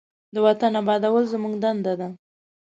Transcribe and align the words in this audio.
د 0.33 0.35
وطن 0.45 0.71
آبادول 0.81 1.23
زموږ 1.33 1.53
دنده 1.63 1.93
ده. 1.99 2.07